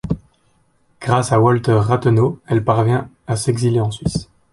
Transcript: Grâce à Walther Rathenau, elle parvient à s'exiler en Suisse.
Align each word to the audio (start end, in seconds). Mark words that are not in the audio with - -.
Grâce 0.99 1.31
à 1.31 1.39
Walther 1.39 1.73
Rathenau, 1.79 2.39
elle 2.47 2.63
parvient 2.63 3.11
à 3.27 3.35
s'exiler 3.35 3.81
en 3.81 3.91
Suisse. 3.91 4.29